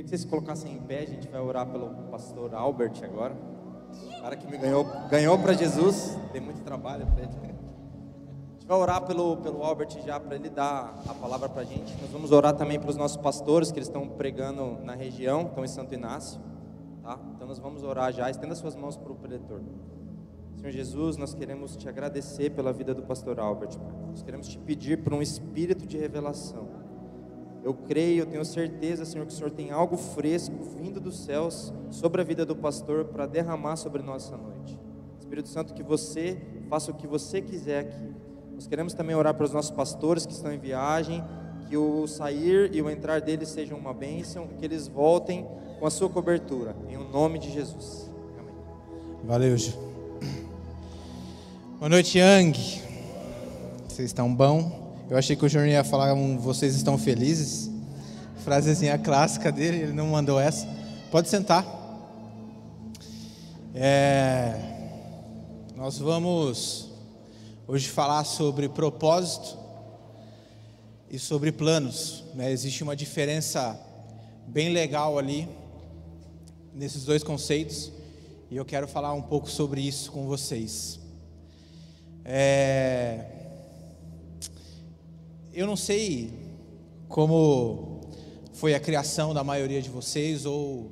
[0.00, 3.36] Queria que vocês se colocassem em pé, a gente vai orar pelo pastor Albert agora.
[4.16, 7.30] O cara que me ganhou, ganhou para Jesus, tem muito trabalho para ele.
[7.36, 11.64] A gente vai orar pelo, pelo Albert já para ele dar a palavra para a
[11.64, 11.92] gente.
[12.00, 15.64] Nós vamos orar também para os nossos pastores que eles estão pregando na região, estão
[15.64, 16.40] em Santo Inácio.
[17.02, 17.18] Tá?
[17.34, 18.30] Então nós vamos orar já.
[18.30, 19.60] Estenda suas mãos para o preletor.
[20.56, 23.76] Senhor Jesus, nós queremos te agradecer pela vida do pastor Albert.
[24.08, 26.89] Nós queremos te pedir por um espírito de revelação.
[27.62, 31.72] Eu creio, eu tenho certeza, Senhor, que o Senhor tem algo fresco vindo dos céus
[31.90, 34.78] sobre a vida do pastor para derramar sobre nós essa noite.
[35.18, 36.38] Espírito Santo, que você
[36.68, 38.14] faça o que você quiser aqui.
[38.54, 41.22] Nós queremos também orar para os nossos pastores que estão em viagem,
[41.68, 45.46] que o sair e o entrar deles sejam uma bênção, que eles voltem
[45.78, 48.10] com a sua cobertura, em o nome de Jesus.
[48.38, 48.54] Amém.
[49.24, 49.72] Valeu, Ju.
[51.78, 52.82] Boa noite, Yang.
[53.88, 54.89] Vocês estão bom?
[55.10, 57.68] Eu achei que o Júnior ia falar um vocês estão felizes.
[58.44, 60.68] Frasezinha clássica dele, ele não mandou essa.
[61.10, 61.66] Pode sentar.
[63.74, 64.54] É,
[65.74, 66.90] nós vamos
[67.66, 69.58] hoje falar sobre propósito
[71.10, 72.22] e sobre planos.
[72.32, 72.52] Né?
[72.52, 73.76] Existe uma diferença
[74.46, 75.48] bem legal ali
[76.72, 77.90] nesses dois conceitos
[78.48, 81.00] e eu quero falar um pouco sobre isso com vocês.
[82.24, 82.89] É...
[85.60, 86.32] Eu não sei
[87.06, 88.00] como
[88.54, 90.90] foi a criação da maioria de vocês ou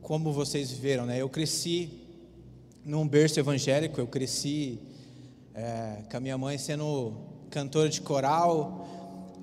[0.00, 1.20] como vocês viveram, né?
[1.20, 1.90] Eu cresci
[2.84, 4.78] num berço evangélico, eu cresci
[5.52, 7.14] é, com a minha mãe sendo
[7.50, 8.86] cantora de coral,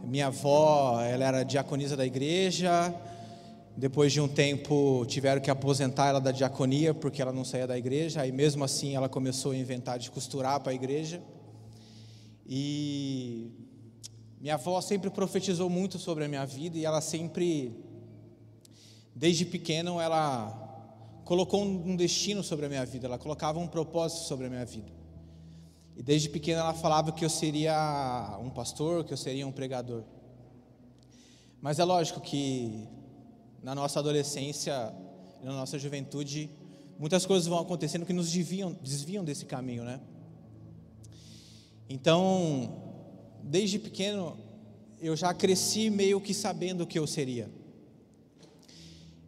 [0.02, 2.95] minha avó, ela era diaconisa da igreja,
[3.75, 7.77] depois de um tempo tiveram que aposentar ela da diaconia porque ela não saía da
[7.77, 11.22] igreja, aí mesmo assim ela começou a inventar de costurar para a igreja.
[12.48, 13.64] E
[14.44, 17.73] minha avó sempre profetizou muito sobre a minha vida e ela sempre,
[19.16, 24.47] desde pequeno, ela colocou um destino sobre a minha vida, ela colocava um propósito sobre
[24.47, 24.91] a minha vida.
[25.95, 30.04] E desde pequeno ela falava que eu seria um pastor, que eu seria um pregador.
[31.61, 32.86] Mas é lógico que
[33.61, 34.93] na nossa adolescência,
[35.42, 36.49] na nossa juventude,
[36.99, 40.02] muitas coisas vão acontecendo que nos desviam, desviam desse caminho, né?
[41.87, 42.83] Então,
[43.43, 44.37] desde pequeno,
[44.99, 47.49] eu já cresci meio que sabendo o que eu seria.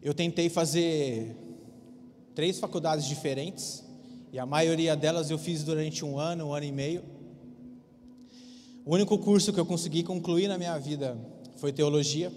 [0.01, 1.35] Eu tentei fazer
[2.33, 3.83] três faculdades diferentes,
[4.31, 7.03] e a maioria delas eu fiz durante um ano, um ano e meio.
[8.85, 11.17] O único curso que eu consegui concluir na minha vida
[11.57, 12.31] foi teologia.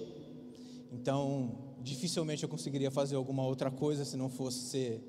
[0.93, 5.01] Então, dificilmente eu conseguiria fazer alguma outra coisa se não fosse ser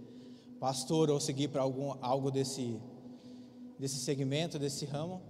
[0.59, 2.79] pastor ou seguir para algum algo desse
[3.79, 5.21] desse segmento, desse ramo.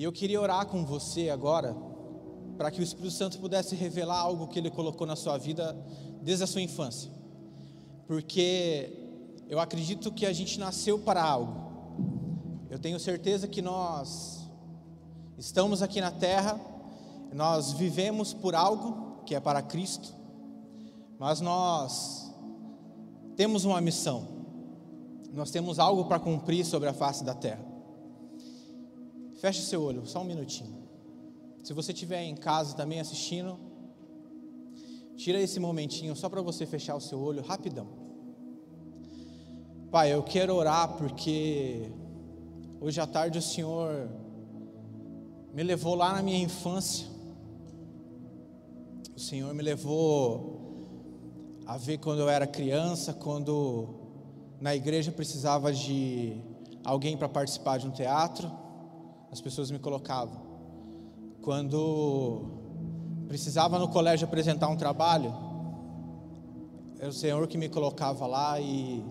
[0.00, 1.76] E eu queria orar com você agora
[2.56, 5.76] para que o Espírito Santo pudesse revelar algo que ele colocou na sua vida
[6.22, 7.10] desde a sua infância.
[8.06, 8.96] Porque
[9.46, 11.54] eu acredito que a gente nasceu para algo.
[12.70, 14.40] Eu tenho certeza que nós
[15.36, 16.58] estamos aqui na terra,
[17.34, 20.14] nós vivemos por algo que é para Cristo,
[21.18, 22.32] mas nós
[23.36, 24.26] temos uma missão,
[25.34, 27.69] nós temos algo para cumprir sobre a face da terra.
[29.40, 30.88] Feche seu olho, só um minutinho.
[31.64, 33.58] Se você estiver em casa também assistindo,
[35.16, 37.88] tira esse momentinho só para você fechar o seu olho rapidão.
[39.90, 41.90] Pai, eu quero orar porque
[42.80, 44.08] hoje à tarde o Senhor
[45.52, 47.10] me levou lá na minha infância
[49.20, 50.86] o Senhor me levou
[51.66, 53.86] a ver quando eu era criança, quando
[54.58, 56.40] na igreja precisava de
[56.82, 58.50] alguém para participar de um teatro,
[59.30, 60.40] as pessoas me colocavam.
[61.42, 62.42] Quando
[63.28, 65.34] precisava no colégio apresentar um trabalho,
[66.98, 69.02] era o Senhor que me colocava lá e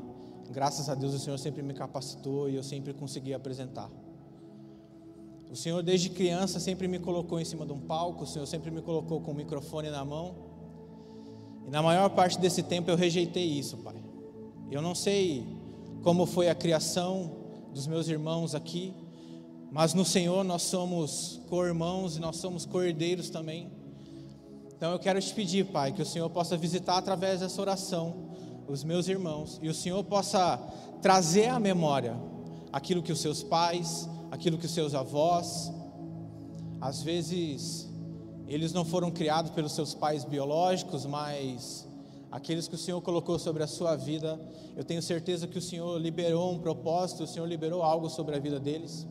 [0.52, 3.90] graças a Deus o Senhor sempre me capacitou e eu sempre consegui apresentar.
[5.50, 8.70] O Senhor, desde criança, sempre me colocou em cima de um palco, o Senhor sempre
[8.70, 10.36] me colocou com o microfone na mão.
[11.66, 13.96] E na maior parte desse tempo eu rejeitei isso, Pai.
[14.70, 15.48] Eu não sei
[16.04, 17.32] como foi a criação
[17.74, 18.94] dos meus irmãos aqui,
[19.72, 23.70] mas no Senhor nós somos co-irmãos e nós somos co-herdeiros também.
[24.76, 28.30] Então eu quero te pedir, Pai, que o Senhor possa visitar através dessa oração
[28.68, 30.58] os meus irmãos e o Senhor possa
[31.02, 32.16] trazer à memória
[32.72, 35.72] aquilo que os seus pais, aquilo que seus avós,
[36.80, 37.90] às vezes,
[38.48, 41.88] eles não foram criados pelos seus pais biológicos, mas
[42.32, 44.40] aqueles que o Senhor colocou sobre a sua vida,
[44.78, 48.40] eu tenho certeza que o Senhor liberou um propósito, o Senhor liberou algo sobre a
[48.40, 49.06] vida deles,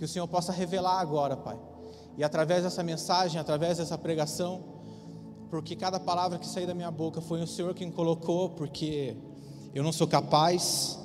[0.00, 1.60] que o Senhor possa revelar agora, Pai.
[2.16, 4.64] E através dessa mensagem, através dessa pregação,
[5.50, 9.14] porque cada palavra que saiu da minha boca foi o Senhor quem colocou, porque
[9.74, 10.98] eu não sou capaz,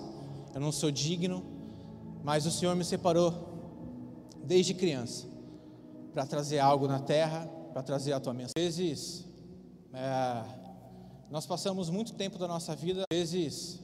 [0.54, 1.44] eu não sou digno,
[2.24, 3.34] mas o Senhor me separou
[4.46, 5.28] desde criança
[6.14, 8.66] para trazer algo na terra, para trazer a tua mensagem.
[8.66, 9.26] Às vezes,
[9.92, 10.42] é,
[11.30, 13.82] nós passamos muito tempo da nossa vida, às vezes,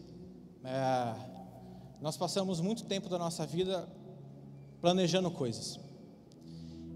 [0.63, 1.15] é,
[1.99, 3.89] nós passamos muito tempo da nossa vida
[4.81, 5.79] planejando coisas.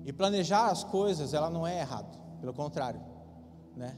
[0.06, 3.02] E planejar as coisas, ela não é errado, pelo contrário,
[3.76, 3.96] né?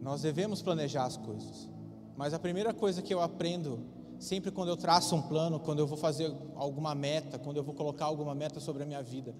[0.00, 1.68] Nós devemos planejar as coisas.
[2.16, 3.80] Mas a primeira coisa que eu aprendo,
[4.18, 7.74] sempre quando eu traço um plano, quando eu vou fazer alguma meta, quando eu vou
[7.74, 9.34] colocar alguma meta sobre a minha vida,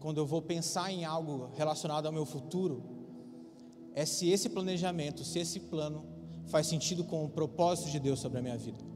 [0.00, 2.82] quando eu vou pensar em algo relacionado ao meu futuro,
[3.94, 6.06] é se esse planejamento, se esse plano
[6.46, 8.87] faz sentido com o propósito de Deus sobre a minha vida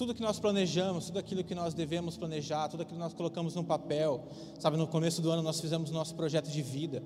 [0.00, 3.54] tudo que nós planejamos, tudo aquilo que nós devemos planejar, tudo aquilo que nós colocamos
[3.54, 4.26] no papel,
[4.58, 7.02] sabe, no começo do ano nós fizemos nosso projeto de vida.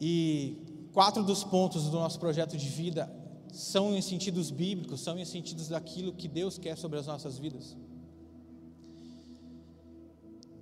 [0.00, 3.14] E quatro dos pontos do nosso projeto de vida
[3.52, 7.76] são em sentidos bíblicos, são em sentidos daquilo que Deus quer sobre as nossas vidas.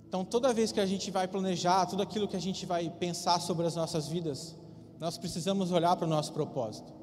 [0.08, 3.40] Então, toda vez que a gente vai planejar, tudo aquilo que a gente vai pensar
[3.40, 4.56] sobre as nossas vidas,
[4.98, 6.99] nós precisamos olhar para o nosso propósito.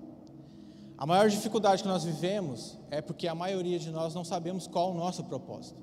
[0.97, 4.91] A maior dificuldade que nós vivemos é porque a maioria de nós não sabemos qual
[4.91, 5.79] o nosso propósito.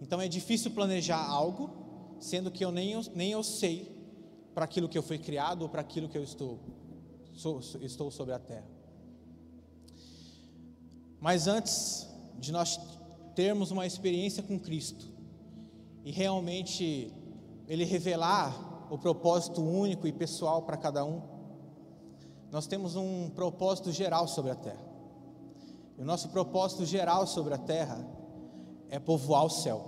[0.00, 3.96] Então é difícil planejar algo, sendo que eu nem, nem eu sei
[4.52, 6.58] para aquilo que eu fui criado ou para aquilo que eu estou,
[7.32, 8.66] sou, estou sobre a terra.
[11.20, 12.80] Mas antes de nós
[13.36, 15.06] termos uma experiência com Cristo
[16.04, 17.12] e realmente
[17.68, 21.22] Ele revelar o propósito único e pessoal para cada um,
[22.52, 24.84] nós temos um propósito geral sobre a terra.
[25.96, 28.06] E o nosso propósito geral sobre a terra
[28.90, 29.82] é povoar o céu.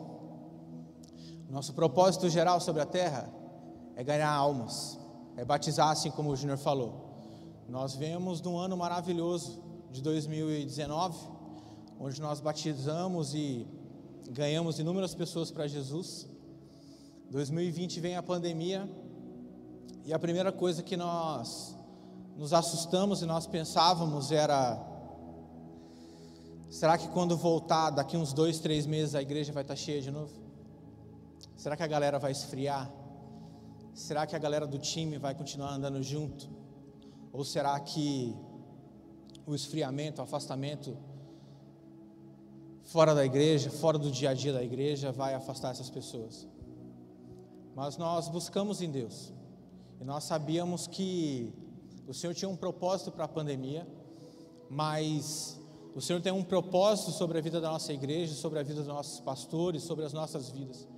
[1.47, 3.31] O nosso propósito geral sobre a terra
[3.95, 4.99] é ganhar almas,
[5.37, 7.21] é batizar, assim como o Júnior falou.
[7.69, 11.19] Nós vemos num ano maravilhoso de 2019,
[12.01, 13.69] onde nós batizamos e
[14.31, 16.27] ganhamos inúmeras pessoas para Jesus.
[17.31, 18.89] 2020 vem a pandemia
[20.03, 21.77] e a primeira coisa que nós
[22.37, 24.79] nos assustamos e nós pensávamos era:
[26.69, 30.11] será que quando voltar, daqui uns dois, três meses, a igreja vai estar cheia de
[30.11, 30.33] novo?
[31.57, 32.91] Será que a galera vai esfriar?
[33.95, 36.49] Será que a galera do time vai continuar andando junto?
[37.33, 38.37] Ou será que
[39.47, 40.97] o esfriamento, o afastamento
[42.83, 46.49] fora da igreja, fora do dia a dia da igreja, vai afastar essas pessoas?
[47.75, 49.33] Mas nós buscamos em Deus
[50.01, 51.53] e nós sabíamos que
[52.07, 53.87] o Senhor tinha um propósito para a pandemia,
[54.69, 55.61] mas
[55.95, 58.89] o Senhor tem um propósito sobre a vida da nossa igreja, sobre a vida dos
[58.89, 60.89] nossos pastores, sobre as nossas vidas.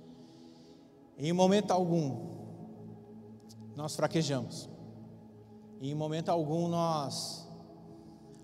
[1.17, 2.35] em momento algum,
[3.75, 4.69] nós fraquejamos.
[5.79, 7.47] E em momento algum nós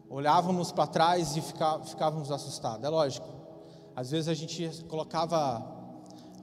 [0.09, 2.85] olhávamos para trás e ficávamos assustados.
[2.85, 3.27] É lógico.
[3.95, 5.71] Às vezes a gente colocava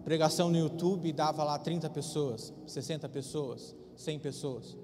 [0.05, 4.76] pregação no YouTube e dava lá 30 pessoas, 60 pessoas, 100 pessoas.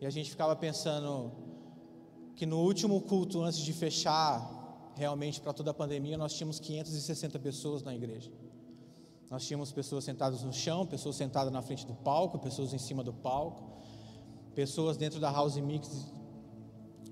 [0.00, 1.32] E a gente ficava pensando
[2.36, 7.38] que no último culto, antes de fechar realmente para toda a pandemia, nós tínhamos 560
[7.40, 8.30] pessoas na igreja.
[9.28, 13.02] Nós tínhamos pessoas sentadas no chão, pessoas sentadas na frente do palco, pessoas em cima
[13.02, 13.76] do palco,
[14.54, 16.12] pessoas dentro da house mix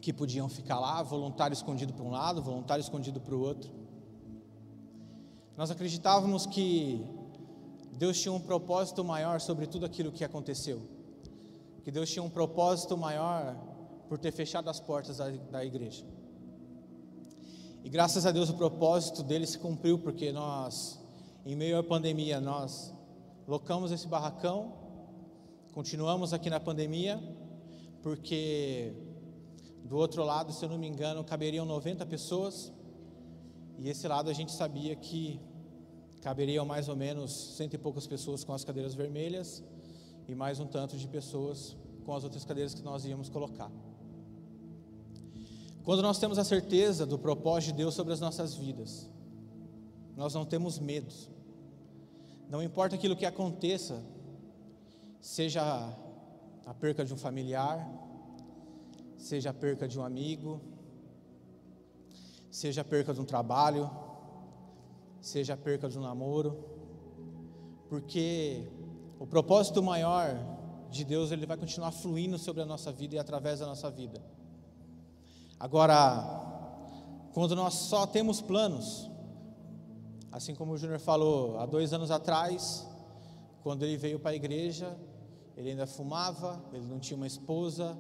[0.01, 3.71] que podiam ficar lá, voluntário escondido para um lado, voluntário escondido para o outro.
[5.57, 7.05] Nós acreditávamos que
[7.99, 10.96] Deus tinha um propósito maior sobre tudo aquilo que aconteceu
[11.87, 13.57] que Deus tinha um propósito maior
[14.09, 16.05] por ter fechado as portas da, da igreja.
[17.85, 21.01] E graças a Deus o propósito dele se cumpriu, porque nós,
[21.45, 22.93] em meio à pandemia, nós
[23.47, 24.73] locamos esse barracão,
[25.73, 27.23] continuamos aqui na pandemia,
[28.03, 28.93] porque
[29.85, 32.73] do outro lado, se eu não me engano, caberiam 90 pessoas,
[33.79, 35.41] e esse lado a gente sabia que
[36.21, 39.63] caberiam mais ou menos cento e poucas pessoas com as cadeiras vermelhas,
[40.29, 43.71] e mais um tanto de pessoas com as outras cadeiras que nós íamos colocar.
[45.85, 49.09] Quando nós temos a certeza do propósito de Deus sobre as nossas vidas,
[50.17, 51.15] nós não temos medo.
[52.49, 54.03] Não importa aquilo que aconteça,
[55.21, 55.63] seja
[56.65, 57.89] a perca de um familiar,
[59.17, 60.61] seja a perca de um amigo,
[62.51, 63.91] seja a perca de um trabalho,
[65.21, 66.65] seja a perca de um namoro,
[67.89, 68.69] porque
[69.19, 70.37] o propósito maior
[70.91, 74.21] de Deus ele vai continuar fluindo sobre a nossa vida e através da nossa vida.
[75.59, 76.45] Agora,
[77.33, 79.11] quando nós só temos planos,
[80.31, 82.87] assim como o Júnior falou há dois anos atrás,
[83.63, 84.97] quando ele veio para a igreja,
[85.57, 87.97] ele ainda fumava, ele não tinha uma esposa,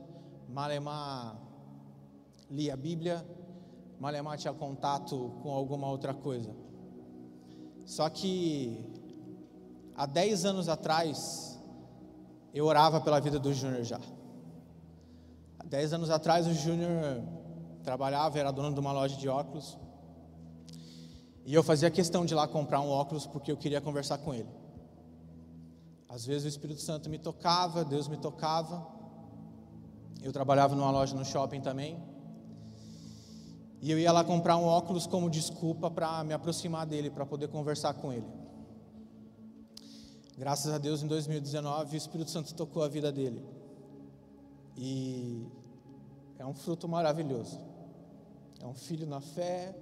[0.48, 1.36] Malemar
[2.50, 3.26] lia a Bíblia,
[3.98, 6.54] Malemar tinha contato com alguma outra coisa.
[7.84, 8.95] Só que
[9.96, 11.58] há 10 anos atrás,
[12.52, 14.00] eu orava pela vida do Júnior já.
[15.58, 17.22] Há 10 anos atrás, o Júnior
[17.82, 19.78] trabalhava, era dono de uma loja de óculos.
[21.44, 24.34] E eu fazia questão de ir lá comprar um óculos porque eu queria conversar com
[24.34, 24.48] ele.
[26.08, 28.86] Às vezes o Espírito Santo me tocava, Deus me tocava.
[30.22, 32.02] Eu trabalhava numa loja no shopping também.
[33.80, 37.48] E eu ia lá comprar um óculos como desculpa para me aproximar dele, para poder
[37.48, 38.45] conversar com ele.
[40.38, 43.42] Graças a Deus, em 2019, o Espírito Santo tocou a vida dele.
[44.76, 45.46] E
[46.38, 47.58] é um fruto maravilhoso.
[48.60, 49.74] É um filho na fé.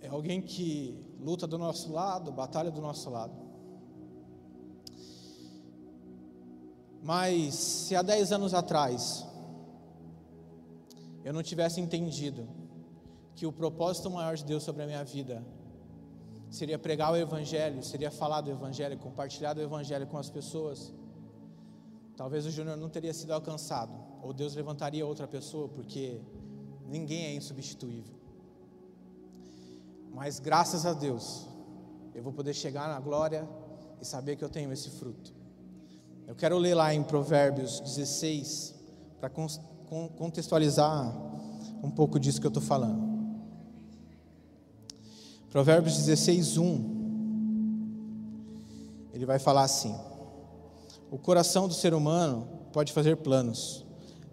[0.00, 3.34] É alguém que luta do nosso lado, batalha do nosso lado.
[7.02, 9.26] Mas se há 10 anos atrás
[11.24, 12.46] eu não tivesse entendido
[13.34, 15.44] que o propósito maior de Deus sobre a minha vida
[16.50, 20.92] seria pregar o Evangelho, seria falar do Evangelho, compartilhar do Evangelho com as pessoas,
[22.16, 26.20] talvez o Júnior não teria sido alcançado, ou Deus levantaria outra pessoa, porque
[26.86, 28.14] ninguém é insubstituível.
[30.12, 31.48] Mas graças a Deus,
[32.14, 33.48] eu vou poder chegar na glória
[34.00, 35.32] e saber que eu tenho esse fruto.
[36.26, 38.74] Eu quero ler lá em Provérbios 16,
[39.20, 41.14] para contextualizar
[41.82, 43.09] um pouco disso que eu estou falando.
[45.50, 47.00] Provérbios 16, 1.
[49.12, 49.92] Ele vai falar assim:
[51.10, 53.84] O coração do ser humano pode fazer planos,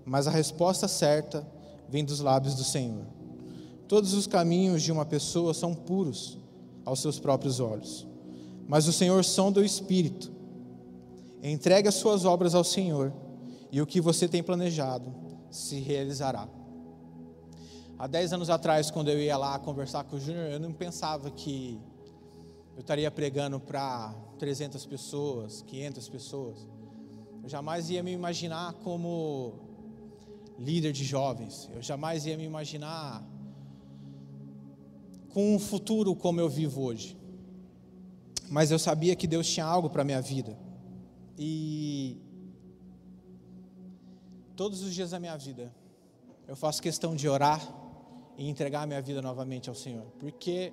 [0.05, 1.45] mas a resposta certa
[1.89, 3.03] vem dos lábios do Senhor.
[3.87, 6.37] Todos os caminhos de uma pessoa são puros
[6.85, 8.05] aos seus próprios olhos,
[8.67, 10.31] mas o Senhor sonda o espírito.
[11.41, 13.11] Entregue as suas obras ao Senhor,
[13.71, 15.11] e o que você tem planejado
[15.49, 16.47] se realizará.
[17.99, 21.31] Há 10 anos atrás, quando eu ia lá conversar com o Júnior, eu não pensava
[21.31, 21.81] que
[22.75, 26.67] eu estaria pregando para 300 pessoas, 500 pessoas.
[27.41, 29.55] Eu jamais ia me imaginar como
[30.59, 31.67] líder de jovens.
[31.73, 33.25] Eu jamais ia me imaginar
[35.33, 37.17] com um futuro como eu vivo hoje.
[38.47, 40.55] Mas eu sabia que Deus tinha algo para minha vida.
[41.35, 42.21] E
[44.55, 45.73] todos os dias da minha vida
[46.47, 47.86] eu faço questão de orar
[48.37, 50.71] e entregar minha vida novamente ao Senhor, porque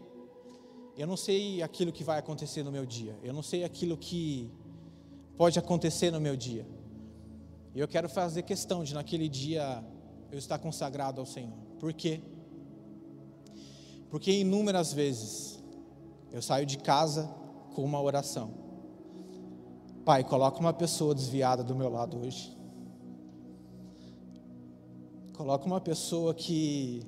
[0.97, 4.51] eu não sei aquilo que vai acontecer no meu dia, eu não sei aquilo que
[5.37, 6.67] pode acontecer no meu dia.
[7.75, 9.85] E eu quero fazer questão de naquele dia
[10.31, 11.53] eu estar consagrado ao Senhor.
[11.81, 12.21] Por quê?
[14.11, 15.63] Porque inúmeras vezes
[16.33, 17.35] eu saio de casa
[17.75, 18.53] com uma oração.
[20.05, 22.57] Pai, coloca uma pessoa desviada do meu lado hoje.
[25.33, 27.03] Coloca uma pessoa que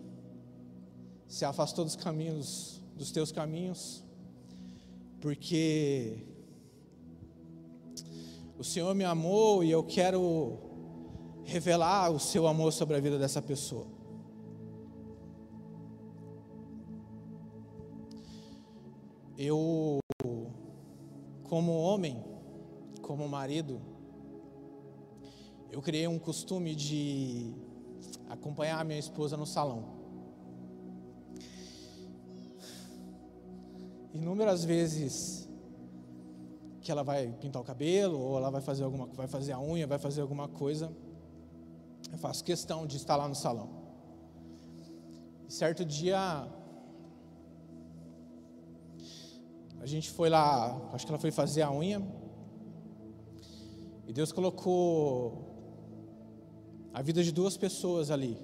[1.29, 4.05] se afastou dos caminhos, dos teus caminhos,
[5.21, 6.25] porque
[8.59, 10.59] o Senhor me amou e eu quero
[11.45, 13.87] revelar o seu amor sobre a vida dessa pessoa.
[19.37, 19.99] Eu,
[21.45, 22.25] como homem,
[23.03, 23.81] como marido,
[25.71, 27.53] eu criei um costume de
[28.31, 29.96] acompanhar a minha esposa no salão.
[34.17, 35.49] Inúmeras vezes
[36.81, 39.87] que ela vai pintar o cabelo, ou ela vai fazer alguma vai fazer a unha,
[39.87, 40.93] vai fazer alguma coisa.
[42.13, 43.69] Eu faço questão de estar lá no salão.
[45.49, 46.49] E certo dia
[49.81, 52.01] a gente foi lá, acho que ela foi fazer a unha.
[54.07, 55.45] E Deus colocou
[56.95, 58.39] a vida de duas pessoas ali.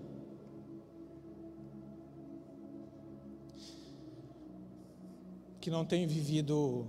[5.63, 6.85] Que não tem vivido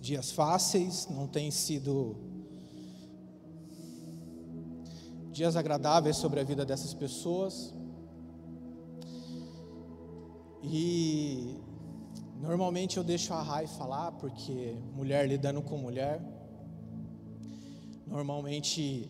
[0.00, 2.16] dias fáceis, não tem sido
[5.30, 7.72] dias agradáveis sobre a vida dessas pessoas.
[10.64, 11.56] E
[12.40, 16.20] normalmente eu deixo a Rai falar, porque mulher lidando com mulher.
[18.04, 19.08] Normalmente,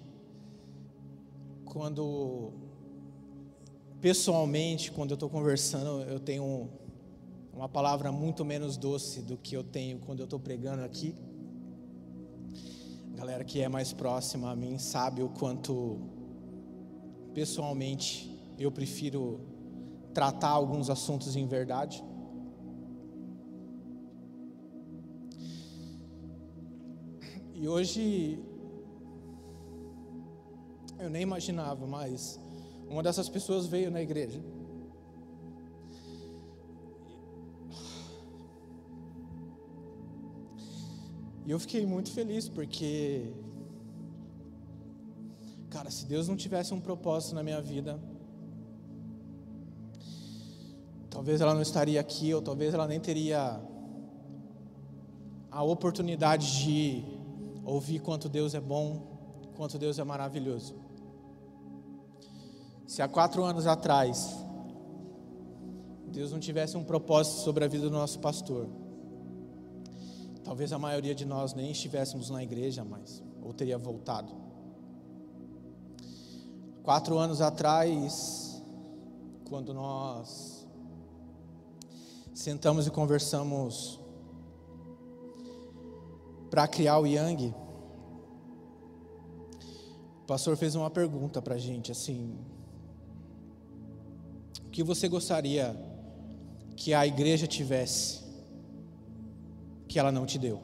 [1.65, 2.53] quando
[4.03, 6.84] pessoalmente, quando eu estou conversando, eu tenho
[7.55, 11.15] uma palavra muito menos doce do que eu tenho quando eu estou pregando aqui.
[13.13, 16.01] A galera que é mais próxima a mim sabe o quanto,
[17.33, 19.41] pessoalmente, eu prefiro
[20.13, 22.03] tratar alguns assuntos em verdade.
[27.55, 28.43] E hoje
[30.99, 32.41] eu nem imaginava, mas
[32.89, 34.43] uma dessas pessoas veio na igreja.
[41.47, 43.31] E eu fiquei muito feliz porque,
[45.69, 48.01] cara, se Deus não tivesse um propósito na minha vida,
[51.11, 53.61] talvez ela não estaria aqui, ou talvez ela nem teria
[55.51, 57.05] a oportunidade de
[57.63, 59.15] ouvir quanto Deus é bom,
[59.55, 60.75] quanto Deus é maravilhoso.
[62.87, 64.35] Se há quatro anos atrás,
[66.07, 68.67] Deus não tivesse um propósito sobre a vida do nosso pastor,
[70.45, 74.33] talvez a maioria de nós nem estivéssemos na igreja mais, ou teria voltado.
[76.83, 78.63] Quatro anos atrás,
[79.49, 80.67] quando nós
[82.35, 83.99] sentamos e conversamos
[86.51, 87.55] para criar o Yang,
[90.23, 92.39] o pastor fez uma pergunta para a gente assim:
[94.67, 95.75] o que você gostaria
[96.77, 98.24] que a igreja tivesse
[99.95, 100.61] que ela não te deu.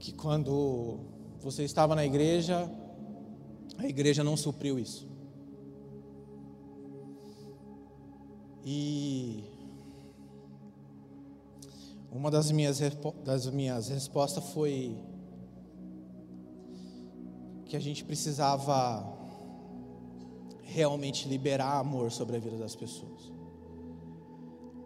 [0.00, 0.98] Que quando
[1.40, 2.68] você estava na igreja,
[3.78, 5.08] a igreja não supriu isso.
[8.64, 9.44] E
[12.10, 12.80] uma das minhas,
[13.24, 15.00] das minhas respostas foi
[17.66, 19.16] que a gente precisava
[20.64, 23.32] realmente liberar amor sobre a vida das pessoas.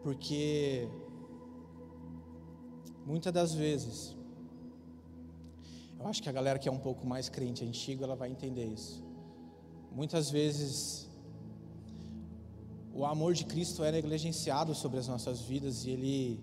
[0.02, 0.86] Porque
[3.08, 4.14] Muitas das vezes,
[5.98, 8.66] eu acho que a galera que é um pouco mais crente antigo, ela vai entender
[8.66, 9.02] isso.
[9.90, 11.08] Muitas vezes,
[12.92, 16.40] o amor de Cristo é negligenciado sobre as nossas vidas e ele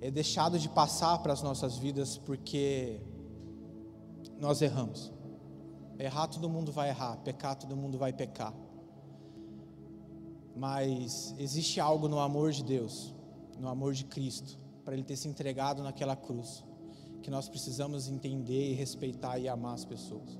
[0.00, 2.98] é deixado de passar para as nossas vidas porque
[4.38, 5.12] nós erramos.
[5.98, 8.54] Errar todo mundo vai errar, pecar todo mundo vai pecar.
[10.56, 13.14] Mas existe algo no amor de Deus,
[13.58, 14.58] no amor de Cristo,
[14.90, 16.64] para ele ter se entregado naquela cruz,
[17.22, 20.36] que nós precisamos entender e respeitar e amar as pessoas.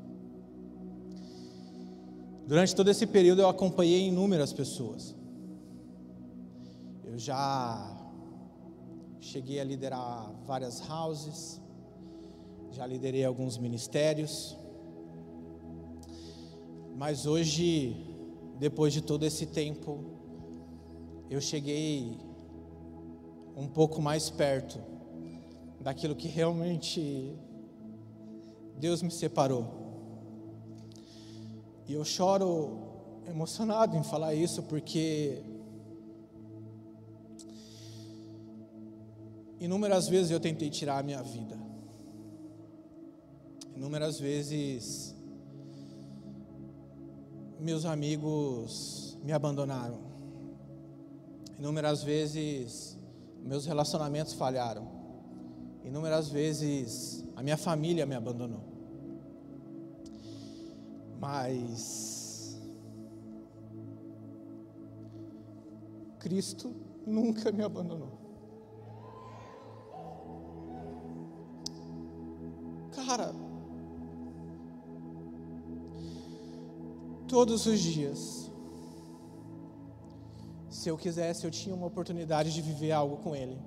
[2.49, 5.15] Durante todo esse período eu acompanhei inúmeras pessoas.
[7.05, 7.97] Eu já
[9.21, 11.63] cheguei a liderar várias houses,
[12.73, 14.59] já liderei alguns ministérios.
[16.97, 18.05] Mas hoje,
[18.59, 20.03] depois de todo esse tempo,
[21.31, 22.30] eu cheguei
[23.57, 24.79] um pouco mais perto
[25.81, 27.35] daquilo que realmente
[28.79, 29.81] Deus me separou.
[31.87, 32.79] E eu choro
[33.27, 35.43] emocionado em falar isso porque
[39.59, 41.59] inúmeras vezes eu tentei tirar a minha vida.
[43.75, 45.15] Inúmeras vezes
[47.59, 50.01] meus amigos me abandonaram.
[51.59, 52.97] Inúmeras vezes
[53.43, 54.89] meus relacionamentos falharam.
[55.85, 58.63] Inúmeras vezes a minha família me abandonou.
[61.19, 62.61] Mas
[66.19, 66.75] Cristo
[67.07, 68.19] nunca me abandonou.
[72.95, 73.35] Cara,
[77.27, 78.40] todos os dias
[80.81, 83.59] se eu quisesse, eu tinha uma oportunidade de viver algo com Ele.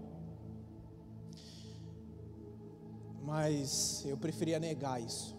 [3.22, 5.36] Mas eu preferia negar isso.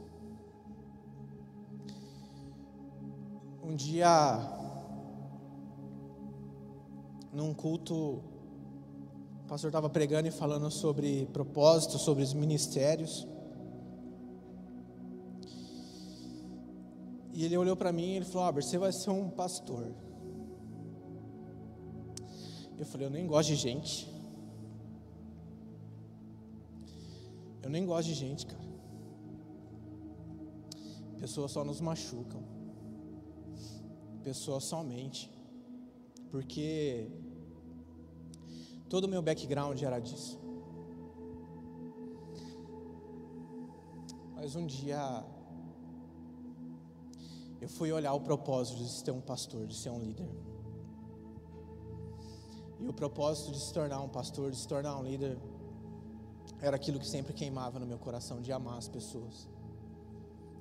[3.60, 4.38] Um dia,
[7.32, 8.22] num culto,
[9.42, 13.26] o pastor estava pregando e falando sobre propósitos, sobre os ministérios.
[17.32, 20.03] E ele olhou para mim e ele falou: Albert, você vai ser um pastor.
[22.78, 24.08] Eu falei, eu nem gosto de gente.
[27.62, 28.64] Eu nem gosto de gente, cara.
[31.18, 32.42] Pessoas só nos machucam.
[34.22, 35.30] Pessoas somente.
[36.30, 37.08] Porque
[38.88, 40.38] todo o meu background era disso.
[44.34, 45.24] Mas um dia
[47.60, 50.28] eu fui olhar o propósito de ser um pastor, de ser um líder.
[52.84, 55.38] E o propósito de se tornar um pastor, de se tornar um líder,
[56.60, 59.48] era aquilo que sempre queimava no meu coração: de amar as pessoas,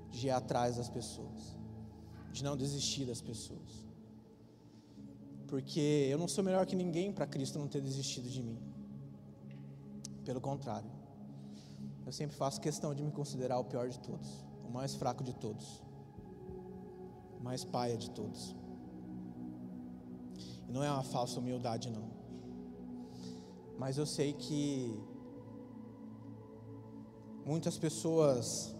[0.09, 1.57] de ir atrás das pessoas,
[2.31, 3.85] de não desistir das pessoas.
[5.47, 8.57] Porque eu não sou melhor que ninguém para Cristo não ter desistido de mim.
[10.23, 10.89] Pelo contrário.
[12.05, 14.29] eu sempre faço questão de me considerar o pior de todos,
[14.65, 15.83] o mais fraco de todos,
[17.37, 18.55] o mais paia de todos.
[20.73, 22.05] Não é uma falsa humildade, não.
[23.77, 24.97] Mas eu sei que
[27.45, 28.73] muitas pessoas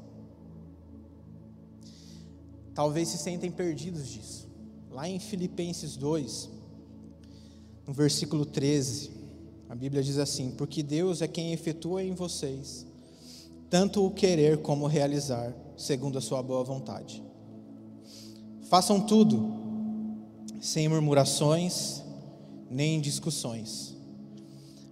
[2.73, 4.49] talvez se sentem perdidos disso.
[4.89, 6.49] Lá em Filipenses 2,
[7.87, 9.11] no versículo 13,
[9.69, 12.87] a Bíblia diz assim: Porque Deus é quem efetua em vocês
[13.73, 17.23] tanto o querer como o realizar, segundo a sua boa vontade.
[18.69, 19.62] Façam tudo
[20.63, 22.01] sem murmurações
[22.69, 23.97] nem discussões,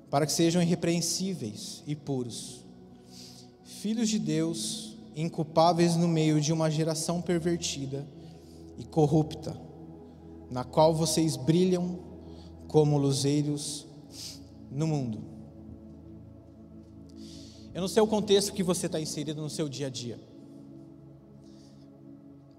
[0.10, 2.66] para que sejam irrepreensíveis e puros,
[3.64, 8.06] filhos de Deus, inculpáveis no meio de uma geração pervertida
[8.78, 9.58] e corrupta,
[10.50, 12.00] na qual vocês brilham
[12.68, 13.88] como luzeiros
[14.70, 15.24] no mundo.
[17.74, 20.20] Eu não sei o contexto que você está inserido no seu dia a dia.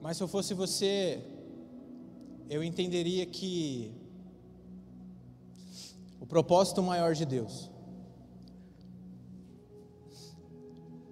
[0.01, 1.23] Mas se eu fosse você,
[2.49, 3.93] eu entenderia que
[6.21, 7.71] o propósito maior de Deus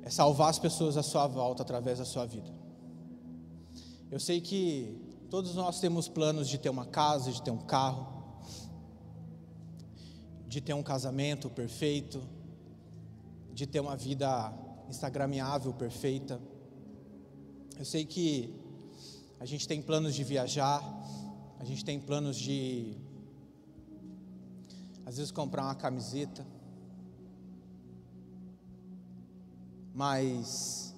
[0.02, 2.52] é salvar as pessoas à sua volta através da sua vida.
[4.10, 8.06] Eu sei que todos nós temos planos de ter uma casa, de ter um carro,
[10.48, 12.20] de ter um casamento perfeito
[13.60, 14.52] de ter uma vida
[14.88, 16.40] instagramável, perfeita.
[17.78, 18.54] Eu sei que
[19.40, 20.82] a gente tem planos de viajar,
[21.58, 22.94] a gente tem planos de
[25.06, 26.46] às vezes comprar uma camiseta.
[29.94, 30.94] Mas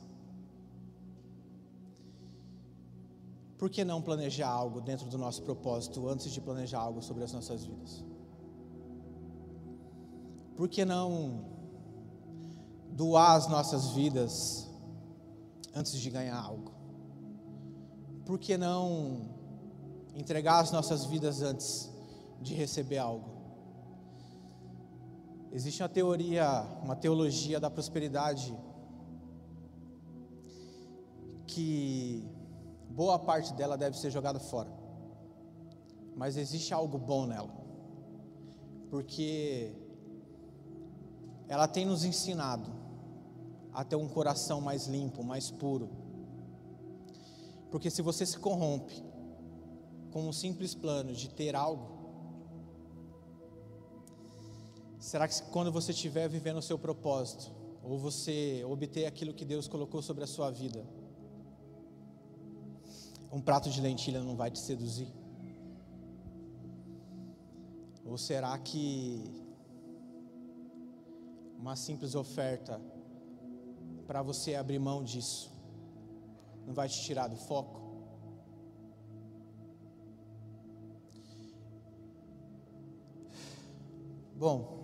[3.56, 7.32] por que não planejar algo dentro do nosso propósito antes de planejar algo sobre as
[7.32, 8.04] nossas vidas?
[10.56, 11.44] Por que não
[12.90, 14.68] doar as nossas vidas
[15.72, 16.71] antes de ganhar algo?
[18.24, 19.28] Por que não
[20.14, 21.90] entregar as nossas vidas antes
[22.40, 23.30] de receber algo?
[25.50, 28.56] Existe uma teoria, uma teologia da prosperidade
[31.46, 32.26] que
[32.88, 34.72] boa parte dela deve ser jogada fora.
[36.16, 37.52] Mas existe algo bom nela.
[38.88, 39.74] Porque
[41.48, 42.70] ela tem nos ensinado
[43.72, 46.01] a ter um coração mais limpo, mais puro.
[47.72, 49.02] Porque se você se corrompe
[50.12, 51.88] com um simples plano de ter algo,
[55.00, 57.50] será que quando você estiver vivendo o seu propósito,
[57.82, 60.86] ou você obter aquilo que Deus colocou sobre a sua vida,
[63.32, 65.08] um prato de lentilha não vai te seduzir?
[68.04, 69.42] Ou será que
[71.62, 72.80] uma simples oferta
[74.04, 75.51] para você abrir mão disso.
[76.66, 77.80] Não vai te tirar do foco.
[84.34, 84.82] Bom,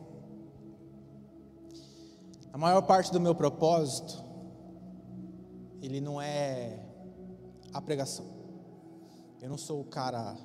[2.53, 4.25] a maior parte do meu propósito,
[5.83, 6.81] ele não é
[7.73, 8.25] a pregação.
[9.41, 10.37] Eu não sou o cara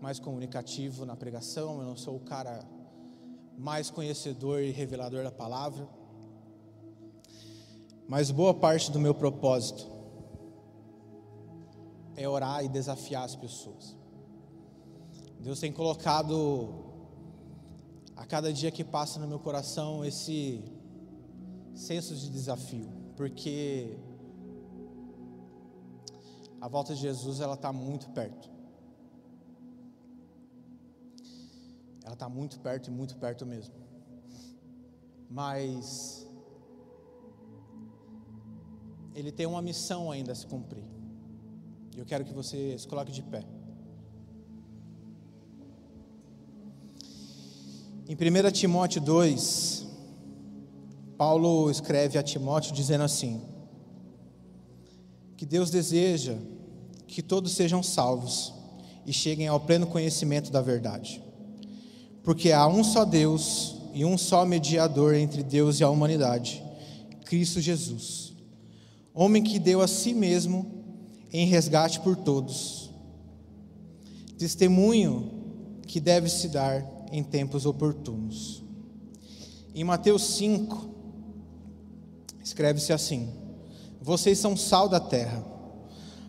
[0.00, 2.64] mais comunicativo na pregação, eu não sou o cara
[3.56, 5.88] mais conhecedor e revelador da palavra.
[8.08, 9.93] Mas boa parte do meu propósito
[12.16, 13.96] é orar e desafiar as pessoas.
[15.40, 16.72] Deus tem colocado
[18.16, 20.64] a cada dia que passa no meu coração esse
[21.74, 23.98] senso de desafio, porque
[26.60, 28.48] a volta de Jesus ela está muito perto.
[32.04, 33.74] Ela está muito perto e muito perto mesmo.
[35.28, 36.26] Mas
[39.14, 40.93] ele tem uma missão ainda a se cumprir.
[41.96, 43.44] Eu quero que você se coloque de pé.
[48.08, 49.86] Em 1 Timóteo 2,
[51.16, 53.40] Paulo escreve a Timóteo dizendo assim:
[55.36, 56.36] que Deus deseja
[57.06, 58.52] que todos sejam salvos
[59.06, 61.22] e cheguem ao pleno conhecimento da verdade.
[62.22, 66.62] Porque há um só Deus e um só mediador entre Deus e a humanidade,
[67.24, 68.24] Cristo Jesus
[69.14, 70.83] homem que deu a si mesmo
[71.34, 72.92] em resgate por todos.
[74.38, 75.32] Testemunho
[75.84, 78.62] que deve se dar em tempos oportunos.
[79.74, 80.88] Em Mateus 5,
[82.40, 83.34] escreve-se assim:
[84.00, 85.44] Vocês são sal da terra.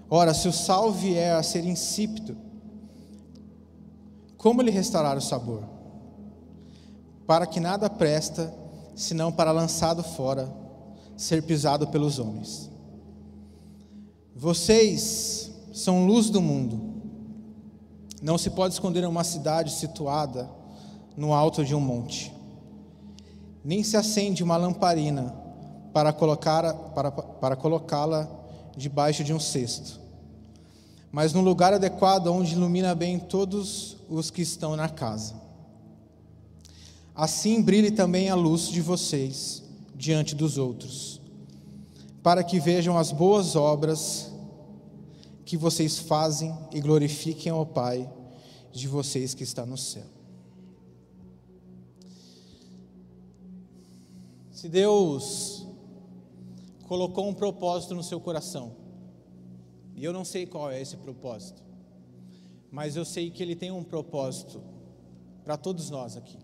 [0.10, 2.36] Ora, se o sal vier a ser insípido,
[4.38, 5.64] como lhe restaurar o sabor?
[7.28, 8.52] Para que nada presta,
[8.96, 10.52] senão para lançado fora
[11.16, 12.75] ser pisado pelos homens.
[14.36, 16.94] Vocês são luz do mundo.
[18.22, 20.50] Não se pode esconder uma cidade situada
[21.16, 22.34] no alto de um monte.
[23.64, 25.34] Nem se acende uma lamparina
[25.94, 28.30] para para, para colocá-la
[28.76, 30.02] debaixo de um cesto,
[31.10, 35.36] mas no lugar adequado onde ilumina bem todos os que estão na casa.
[37.16, 39.64] Assim brilhe também a luz de vocês
[39.96, 41.22] diante dos outros,
[42.26, 44.34] para que vejam as boas obras
[45.46, 48.12] que vocês fazem e glorifiquem ao Pai
[48.72, 50.08] de vocês que está no céu.
[54.50, 55.68] Se Deus
[56.88, 58.76] colocou um propósito no seu coração,
[59.94, 61.62] e eu não sei qual é esse propósito,
[62.72, 64.64] mas eu sei que Ele tem um propósito
[65.44, 66.40] para todos nós aqui.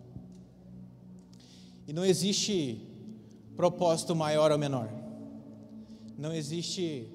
[1.87, 2.87] E não existe
[3.55, 5.00] propósito maior ou menor.
[6.21, 7.11] Não existe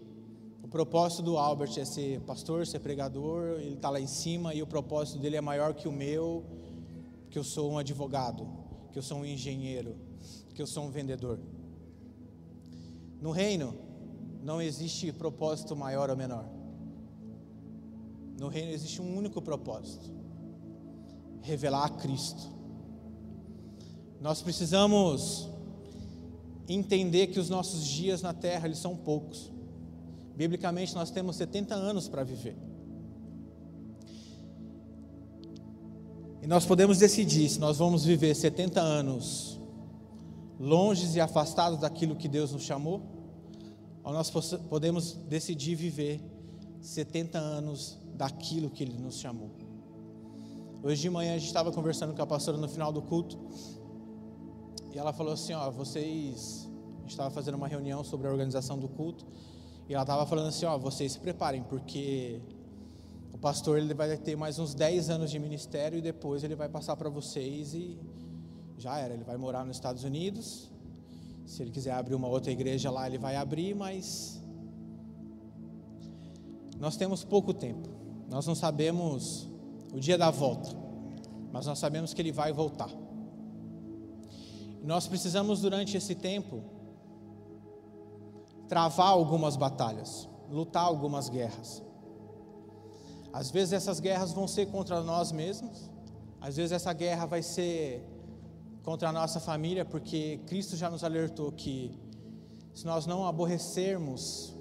[0.65, 4.61] o propósito do Albert é ser pastor, ser pregador, ele está lá em cima e
[4.65, 6.45] o propósito dele é maior que o meu,
[7.31, 8.49] que eu sou um advogado,
[8.91, 9.95] que eu sou um engenheiro,
[10.53, 11.39] que eu sou um vendedor.
[13.21, 13.77] No reino
[14.43, 16.49] não existe propósito maior ou menor.
[18.41, 20.11] No reino existe um único propósito:
[21.43, 22.51] revelar a Cristo.
[24.21, 25.49] Nós precisamos
[26.69, 29.53] entender que os nossos dias na terra eles são poucos.
[30.37, 32.57] Biblicamente nós temos 70 anos para viver.
[36.43, 39.59] E nós podemos decidir se nós vamos viver 70 anos
[40.59, 43.03] longes e afastados daquilo que Deus nos chamou,
[44.03, 46.21] ou nós podemos decidir viver
[46.81, 49.51] 70 anos daquilo que Ele nos chamou.
[50.83, 53.39] Hoje de manhã a gente estava conversando com a pastora no final do culto,
[54.97, 56.67] e ela falou assim: Ó, vocês.
[56.97, 59.27] A gente estava fazendo uma reunião sobre a organização do culto.
[59.87, 62.41] E ela estava falando assim: Ó, vocês se preparem, porque
[63.31, 66.71] o pastor ele vai ter mais uns 10 anos de ministério e depois ele vai
[66.71, 67.99] passar para vocês e
[68.79, 69.13] já era.
[69.13, 70.73] Ele vai morar nos Estados Unidos.
[71.45, 74.43] Se ele quiser abrir uma outra igreja lá, ele vai abrir, mas
[76.81, 77.87] nós temos pouco tempo.
[78.31, 79.47] Nós não sabemos
[79.93, 80.71] o dia da volta,
[81.53, 83.05] mas nós sabemos que ele vai voltar.
[84.87, 86.63] Nós precisamos, durante esse tempo,
[88.69, 91.83] travar algumas batalhas, lutar algumas guerras.
[93.33, 95.91] Às vezes essas guerras vão ser contra nós mesmos,
[96.41, 98.01] às vezes essa guerra vai ser
[98.85, 101.99] contra a nossa família, porque Cristo já nos alertou que
[102.73, 104.55] se nós não aborrecermos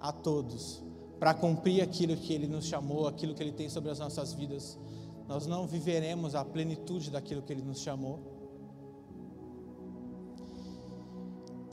[0.00, 0.82] a todos
[1.18, 4.78] para cumprir aquilo que Ele nos chamou, aquilo que Ele tem sobre as nossas vidas,
[5.26, 8.33] nós não viveremos a plenitude daquilo que Ele nos chamou.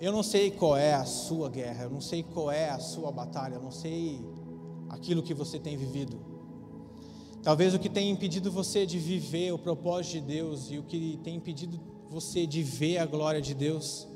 [0.02, 3.12] Eu não sei qual é a sua guerra, eu não sei qual é a sua
[3.12, 4.20] batalha, eu não sei
[4.90, 6.20] aquilo que você tem vivido.
[7.44, 11.20] Talvez o que tem impedido você de viver o propósito de Deus e o que
[11.24, 14.08] tem impedido você de ver a glória de Deus,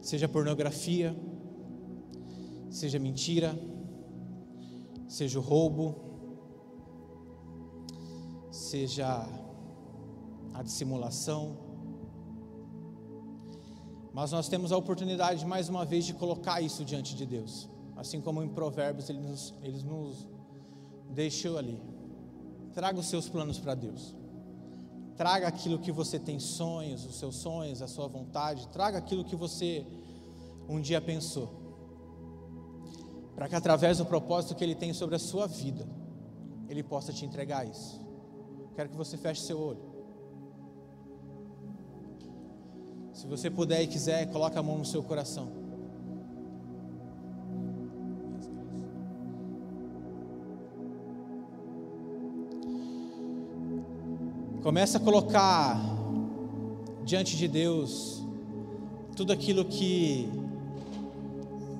[0.00, 1.16] seja pornografia,
[2.70, 3.58] seja mentira,
[5.08, 5.96] seja o roubo,
[8.52, 9.28] seja
[10.54, 11.65] a dissimulação,
[14.16, 17.68] mas nós temos a oportunidade, mais uma vez, de colocar isso diante de Deus.
[17.94, 20.26] Assim como em Provérbios ele nos, ele nos
[21.10, 21.78] deixou ali.
[22.72, 24.16] Traga os seus planos para Deus.
[25.18, 28.66] Traga aquilo que você tem sonhos, os seus sonhos, a sua vontade.
[28.68, 29.86] Traga aquilo que você
[30.66, 31.50] um dia pensou.
[33.34, 35.86] Para que através do propósito que Ele tem sobre a sua vida,
[36.70, 38.00] Ele possa te entregar isso.
[38.74, 39.85] Quero que você feche seu olho.
[43.16, 45.48] Se você puder e quiser, coloque a mão no seu coração.
[54.62, 55.80] Começa a colocar
[57.06, 58.22] diante de Deus
[59.16, 60.28] tudo aquilo que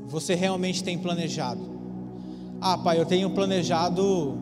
[0.06, 1.60] você realmente tem planejado.
[2.62, 4.38] Ah, pai, eu tenho planejado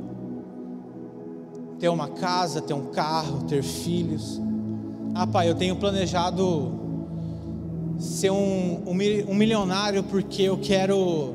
[1.81, 4.41] ter uma casa, ter um carro, ter filhos.
[5.13, 6.84] Ah, pai, eu tenho planejado
[7.99, 11.35] ser um, um, milionário porque eu quero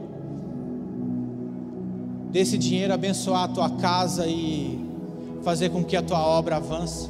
[2.31, 4.79] desse dinheiro abençoar a tua casa e
[5.43, 7.09] fazer com que a tua obra avance.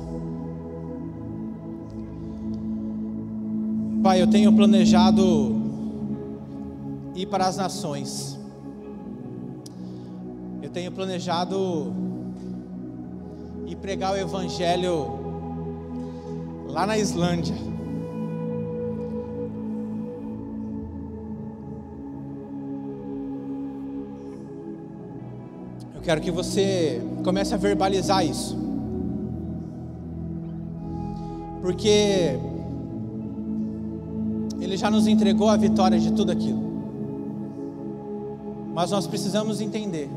[4.01, 5.55] Pai, eu tenho planejado
[7.15, 8.39] ir para as nações.
[10.61, 11.93] Eu tenho planejado
[13.67, 15.19] ir pregar o Evangelho
[16.67, 17.55] lá na Islândia.
[26.09, 28.57] Quero que você comece a verbalizar isso.
[31.61, 32.35] Porque
[34.59, 36.63] Ele já nos entregou a vitória de tudo aquilo.
[38.73, 40.09] Mas nós precisamos entender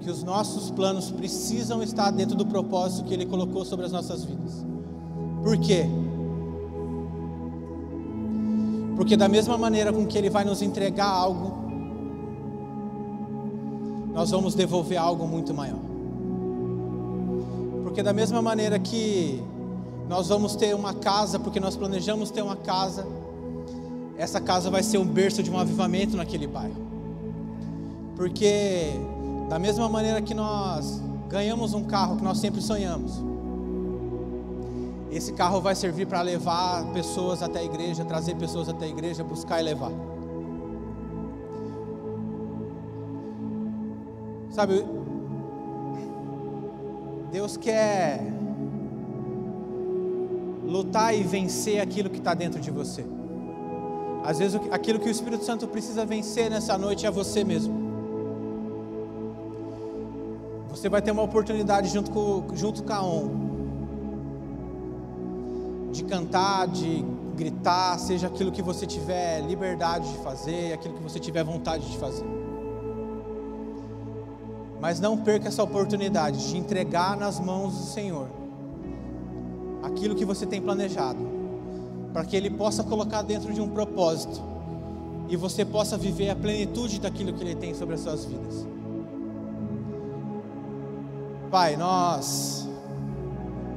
[0.00, 4.24] que os nossos planos precisam estar dentro do propósito que Ele colocou sobre as nossas
[4.24, 4.66] vidas.
[5.44, 5.86] Por quê?
[8.96, 11.69] Porque da mesma maneira com que Ele vai nos entregar algo,
[14.12, 15.78] nós vamos devolver algo muito maior.
[17.84, 19.42] Porque da mesma maneira que
[20.08, 23.06] nós vamos ter uma casa, porque nós planejamos ter uma casa,
[24.16, 26.76] essa casa vai ser um berço de um avivamento naquele bairro.
[28.16, 28.92] Porque
[29.48, 33.22] da mesma maneira que nós ganhamos um carro que nós sempre sonhamos,
[35.10, 39.24] esse carro vai servir para levar pessoas até a igreja, trazer pessoas até a igreja,
[39.24, 39.90] buscar e levar.
[44.50, 44.84] Sabe,
[47.30, 48.20] Deus quer
[50.64, 53.04] lutar e vencer aquilo que está dentro de você.
[54.24, 57.80] Às vezes, aquilo que o Espírito Santo precisa vencer nessa noite é você mesmo.
[60.70, 63.50] Você vai ter uma oportunidade junto com, junto com a ON
[65.92, 71.18] de cantar, de gritar, seja aquilo que você tiver liberdade de fazer, aquilo que você
[71.18, 72.39] tiver vontade de fazer.
[74.80, 78.28] Mas não perca essa oportunidade de entregar nas mãos do Senhor
[79.82, 81.18] aquilo que você tem planejado,
[82.12, 84.40] para que Ele possa colocar dentro de um propósito
[85.28, 88.66] e você possa viver a plenitude daquilo que Ele tem sobre as suas vidas.
[91.50, 92.68] Pai, nós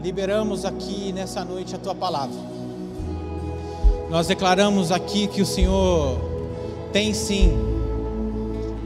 [0.01, 2.37] liberamos aqui nessa noite a tua palavra.
[4.09, 6.17] Nós declaramos aqui que o Senhor
[6.91, 7.72] tem sim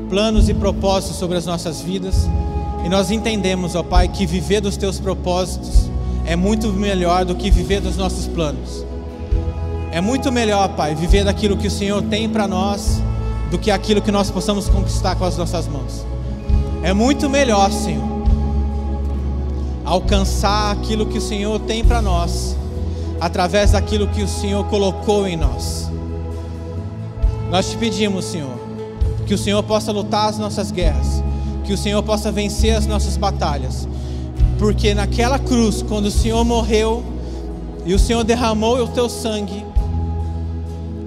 [0.10, 2.28] planos e propósitos sobre as nossas vidas.
[2.86, 5.89] E nós entendemos, ó Pai, que viver dos teus propósitos
[6.26, 8.86] é muito melhor do que viver dos nossos planos.
[9.91, 13.02] É muito melhor, Pai, viver daquilo que o Senhor tem para nós
[13.50, 16.06] do que aquilo que nós possamos conquistar com as nossas mãos.
[16.84, 18.06] É muito melhor, Senhor,
[19.86, 22.56] alcançar aquilo que o Senhor tem para nós,
[23.20, 25.89] através daquilo que o Senhor colocou em nós.
[27.50, 28.57] Nós te pedimos, Senhor,
[29.27, 31.21] que o Senhor possa lutar as nossas guerras,
[31.63, 33.87] que o Senhor possa vencer as nossas batalhas,
[34.57, 37.03] porque naquela cruz, quando o Senhor morreu
[37.85, 39.65] e o Senhor derramou o teu sangue,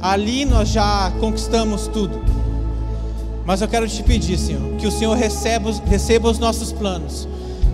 [0.01, 2.21] ali nós já conquistamos tudo.
[3.45, 7.27] Mas eu quero te pedir, Senhor, que o Senhor receba, receba os nossos planos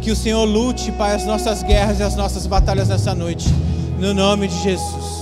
[0.07, 3.49] que o Senhor lute, Pai, as nossas guerras e as nossas batalhas nessa noite.
[3.99, 5.16] No nome de Jesus.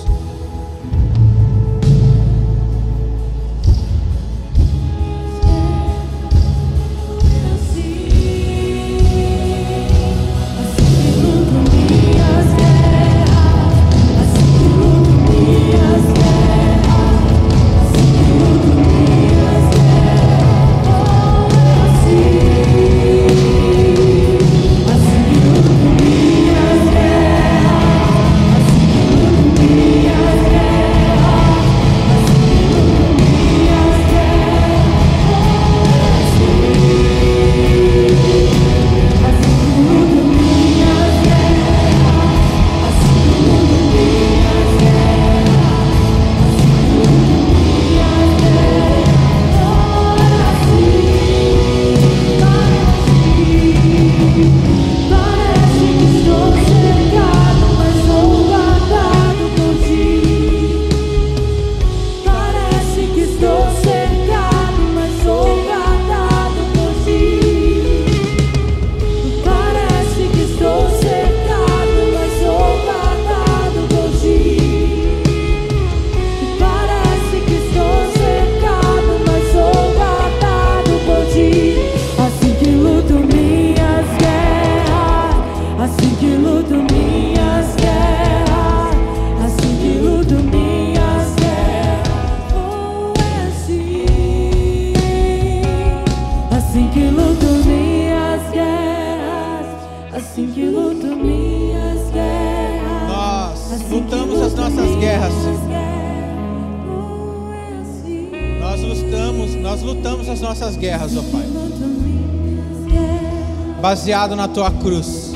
[113.85, 115.33] Baseado na tua cruz,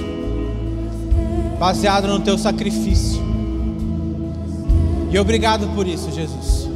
[1.58, 3.20] baseado no teu sacrifício.
[5.10, 6.66] E obrigado por isso, Jesus.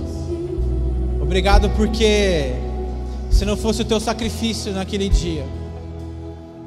[1.20, 2.52] Obrigado porque
[3.30, 5.46] se não fosse o teu sacrifício naquele dia,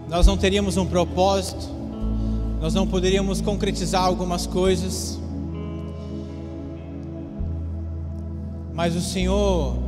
[0.10, 1.70] nós não teríamos um propósito,
[2.60, 5.20] nós não poderíamos concretizar algumas coisas.
[8.74, 9.85] Mas o Senhor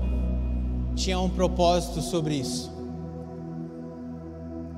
[0.97, 2.71] tinha um propósito sobre isso.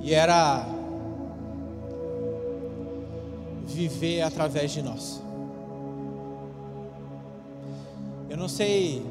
[0.01, 0.67] E era
[3.65, 5.21] viver através de nós.
[8.29, 9.01] Eu não sei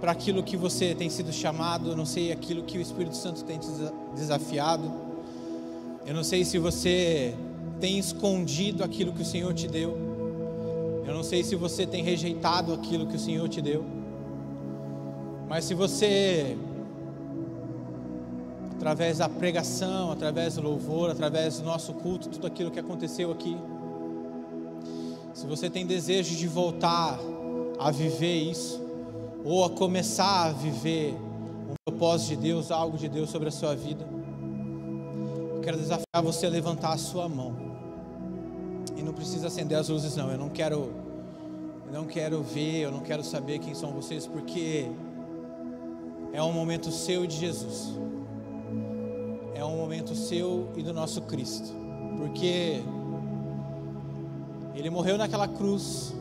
[0.00, 3.44] para aquilo que você tem sido chamado, eu não sei aquilo que o Espírito Santo
[3.44, 3.68] tem te
[4.14, 4.92] desafiado.
[6.04, 7.34] Eu não sei se você
[7.80, 9.96] tem escondido aquilo que o Senhor te deu.
[11.06, 14.03] Eu não sei se você tem rejeitado aquilo que o Senhor te deu.
[15.48, 16.56] Mas se você
[18.84, 23.56] através da pregação, através do louvor, através do nosso culto, tudo aquilo que aconteceu aqui.
[25.32, 27.18] Se você tem desejo de voltar
[27.78, 28.82] a viver isso,
[29.42, 33.74] ou a começar a viver um propósito de Deus, algo de Deus sobre a sua
[33.74, 34.06] vida,
[35.54, 37.56] eu quero desafiar você a levantar a sua mão.
[38.96, 40.30] E não precisa acender as luzes não.
[40.30, 40.92] Eu não quero
[41.86, 44.90] eu não quero ver, eu não quero saber quem são vocês porque
[46.34, 47.94] é um momento seu e de Jesus.
[49.54, 51.72] É um momento seu e do nosso Cristo,
[52.18, 52.82] porque
[54.74, 56.12] Ele morreu naquela cruz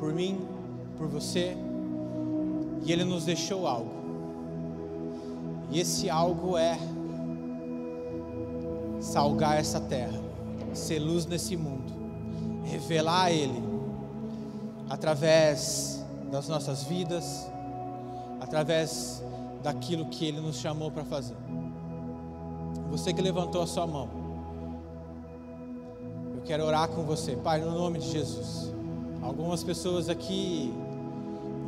[0.00, 0.40] por mim,
[0.98, 1.56] por você,
[2.84, 3.92] e Ele nos deixou algo,
[5.70, 6.76] e esse algo é
[9.00, 10.20] salgar essa terra,
[10.74, 11.92] ser luz nesse mundo,
[12.64, 13.62] revelar Ele
[14.90, 17.48] através das nossas vidas,
[18.40, 19.22] através
[19.66, 21.34] daquilo que Ele nos chamou para fazer.
[22.88, 24.08] Você que levantou a sua mão.
[26.36, 28.72] Eu quero orar com você, Pai, no nome de Jesus.
[29.20, 30.72] Algumas pessoas aqui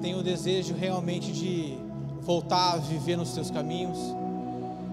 [0.01, 1.77] têm o desejo realmente de
[2.21, 3.99] voltar a viver nos seus caminhos.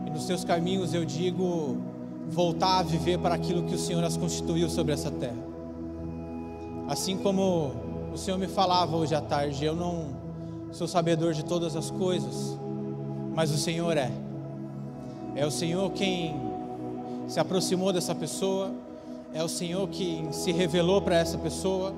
[0.07, 1.77] E nos seus caminhos eu digo
[2.27, 5.45] voltar a viver para aquilo que o Senhor as constituiu sobre essa terra.
[6.87, 7.71] Assim como
[8.11, 10.07] o Senhor me falava hoje à tarde, eu não
[10.71, 12.64] sou sabedor de todas as coisas,
[13.35, 14.09] mas o Senhor é.
[15.35, 16.33] É o Senhor quem
[17.27, 18.71] se aproximou dessa pessoa,
[19.33, 21.93] é o Senhor quem se revelou para essa pessoa,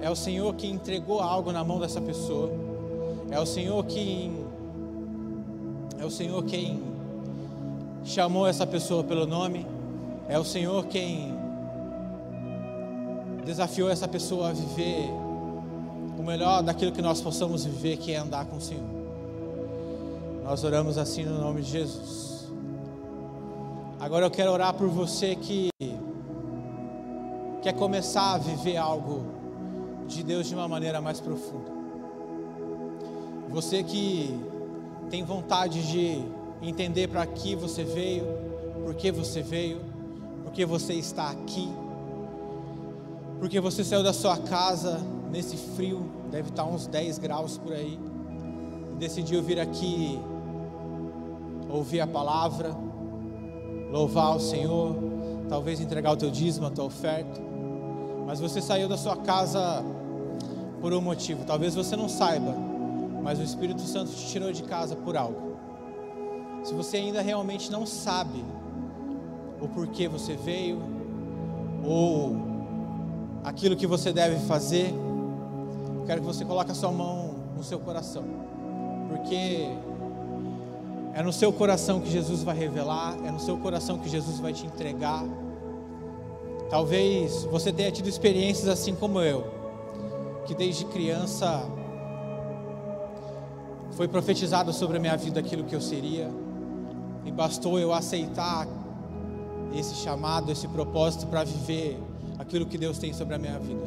[0.00, 2.50] é o Senhor que entregou algo na mão dessa pessoa,
[3.30, 4.44] é o Senhor quem
[5.98, 6.82] é o Senhor quem
[8.02, 9.64] chamou essa pessoa pelo nome,
[10.28, 11.32] é o Senhor quem
[13.44, 15.08] desafiou essa pessoa a viver
[16.18, 19.03] o melhor daquilo que nós possamos viver, que é andar com o Senhor.
[20.44, 22.52] Nós oramos assim no nome de Jesus.
[23.98, 25.70] Agora eu quero orar por você que
[27.62, 29.24] quer começar a viver algo
[30.06, 31.72] de Deus de uma maneira mais profunda.
[33.48, 34.38] Você que
[35.08, 36.22] tem vontade de
[36.60, 38.26] entender para que você veio,
[38.84, 39.80] por que você veio,
[40.42, 41.72] por que você está aqui,
[43.40, 47.98] porque você saiu da sua casa nesse frio, deve estar uns 10 graus por aí,
[48.92, 50.20] e decidiu vir aqui
[51.74, 52.74] ouvir a palavra
[53.90, 54.96] louvar o Senhor,
[55.48, 57.40] talvez entregar o teu dízimo, a tua oferta.
[58.26, 59.84] Mas você saiu da sua casa
[60.80, 61.44] por um motivo.
[61.44, 62.54] Talvez você não saiba,
[63.22, 65.56] mas o Espírito Santo te tirou de casa por algo.
[66.64, 68.44] Se você ainda realmente não sabe
[69.60, 70.82] o porquê você veio,
[71.86, 72.34] ou
[73.44, 74.92] aquilo que você deve fazer,
[75.94, 78.24] eu quero que você coloque a sua mão no seu coração,
[79.08, 79.68] porque
[81.14, 84.52] é no seu coração que Jesus vai revelar, é no seu coração que Jesus vai
[84.52, 85.24] te entregar.
[86.68, 89.46] Talvez você tenha tido experiências assim como eu,
[90.44, 91.64] que desde criança
[93.92, 96.28] foi profetizado sobre a minha vida aquilo que eu seria,
[97.24, 98.66] e bastou eu aceitar
[99.72, 101.96] esse chamado, esse propósito para viver
[102.40, 103.84] aquilo que Deus tem sobre a minha vida.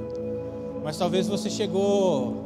[0.82, 2.46] Mas talvez você chegou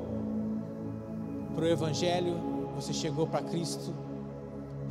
[1.54, 2.34] para o Evangelho,
[2.76, 3.94] você chegou para Cristo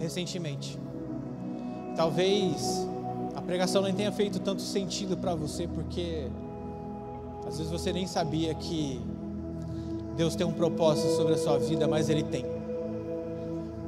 [0.01, 0.78] recentemente.
[1.94, 2.88] Talvez
[3.36, 6.28] a pregação não tenha feito tanto sentido para você, porque
[7.46, 9.01] às vezes você nem sabia que
[10.16, 12.44] Deus tem um propósito sobre a sua vida, mas Ele tem.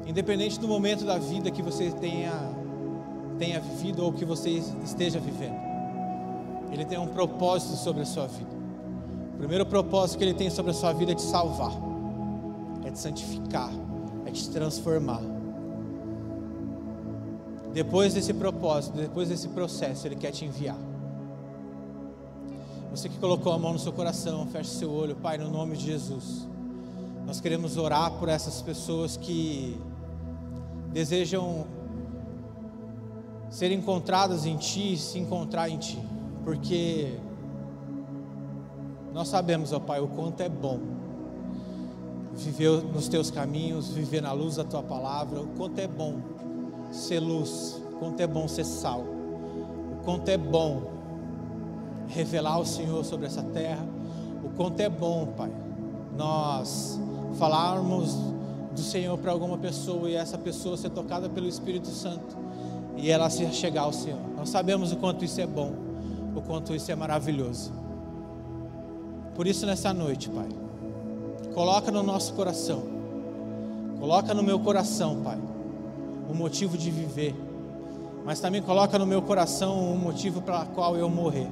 [0.07, 2.33] Independente do momento da vida que você tenha,
[3.39, 5.57] tenha vivido ou que você esteja vivendo,
[6.71, 8.51] Ele tem um propósito sobre a sua vida.
[9.35, 11.73] O primeiro propósito que Ele tem sobre a sua vida é te salvar,
[12.85, 13.71] é te santificar,
[14.27, 15.32] é te transformar.
[17.73, 20.77] Depois desse propósito, depois desse processo, Ele quer te enviar.
[22.91, 25.87] Você que colocou a mão no seu coração, feche seu olho, Pai, no nome de
[25.87, 26.47] Jesus.
[27.27, 29.81] Nós queremos orar por essas pessoas que
[30.93, 31.67] desejam
[33.49, 35.99] ser encontradas em Ti, se encontrar em Ti,
[36.45, 37.19] porque
[39.15, 40.79] nós sabemos, ó Pai, o quanto é bom
[42.35, 46.19] viver nos Teus caminhos, viver na luz da Tua palavra, o quanto é bom
[46.93, 50.83] ser luz, o quanto é bom ser sal, o quanto é bom
[52.07, 53.85] revelar o Senhor sobre essa terra,
[54.45, 55.51] o quanto é bom, Pai,
[56.17, 57.01] nós
[57.39, 58.15] falarmos
[58.73, 62.37] do Senhor para alguma pessoa e essa pessoa ser tocada pelo Espírito Santo
[62.97, 64.21] e ela se chegar ao Senhor.
[64.37, 65.73] Nós sabemos o quanto isso é bom,
[66.37, 67.73] o quanto isso é maravilhoso.
[69.35, 70.49] Por isso, nessa noite, Pai,
[71.55, 72.83] coloca no nosso coração,
[73.99, 75.39] coloca no meu coração, Pai,
[76.33, 77.35] o motivo de viver,
[78.25, 81.49] mas também coloca no meu coração o motivo para qual eu morrer,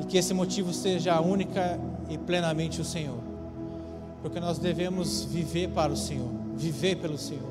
[0.00, 3.18] e que esse motivo seja única e plenamente o Senhor,
[4.22, 7.50] porque nós devemos viver para o Senhor, viver pelo Senhor,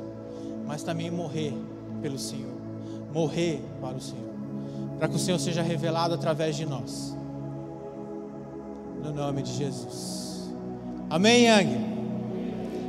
[0.65, 1.53] mas também morrer
[2.01, 2.53] pelo Senhor,
[3.13, 4.29] morrer para o Senhor,
[4.97, 7.13] para que o Senhor seja revelado através de nós.
[9.03, 10.49] No nome de Jesus.
[11.09, 11.77] Amém, Yang?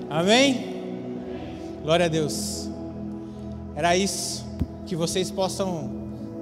[0.08, 0.76] Amém?
[1.82, 2.66] Glória a Deus.
[3.76, 4.44] Era isso.
[4.86, 5.90] Que vocês possam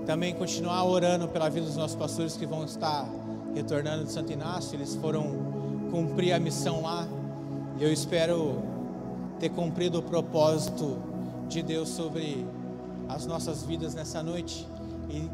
[0.07, 3.09] também continuar orando pela vida dos nossos pastores que vão estar
[3.55, 4.77] retornando de Santo Inácio.
[4.77, 7.09] Eles foram cumprir a missão lá.
[7.79, 8.63] E eu espero
[9.41, 10.97] ter cumprido o propósito
[11.49, 12.47] de Deus sobre
[13.09, 14.67] as nossas vidas nessa noite
[15.11, 15.29] e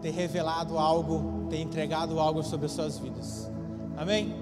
[0.00, 3.50] ter revelado algo, ter entregado algo sobre as suas vidas.
[3.96, 4.32] Amém?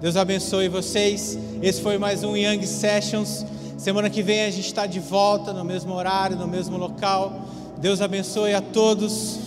[0.00, 1.38] Deus abençoe vocês.
[1.60, 3.44] Esse foi mais um Young Sessions.
[3.78, 7.42] Semana que vem a gente está de volta no mesmo horário, no mesmo local.
[7.80, 9.38] Deus abençoe a todos.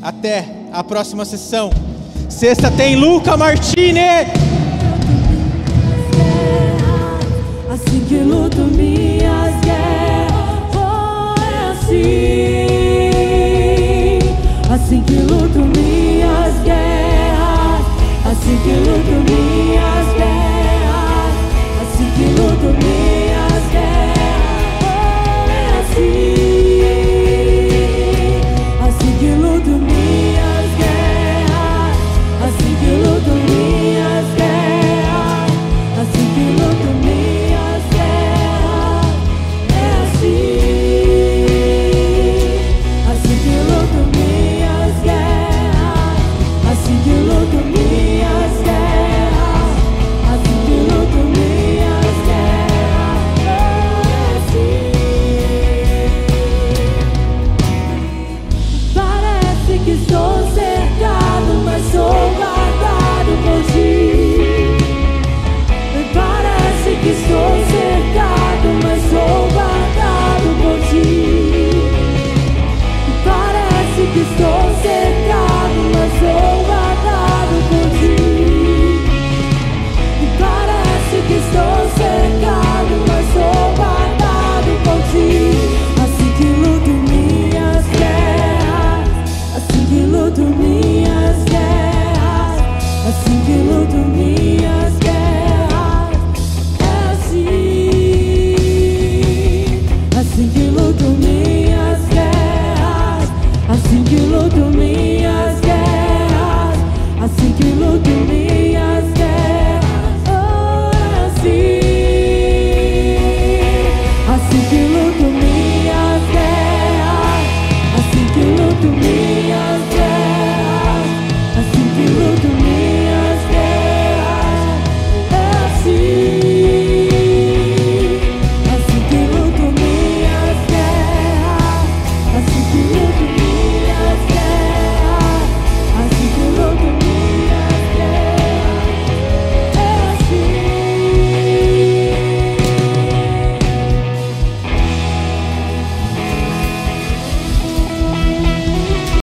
[0.00, 1.68] Até a próxima sessão.
[2.28, 3.98] Sexta tem Luca Martini.
[7.68, 10.76] Assim que luto minhas guerras,
[11.42, 11.98] é assim.
[14.72, 17.84] Assim que luto minhas guerras,
[18.30, 19.41] assim que luto minhas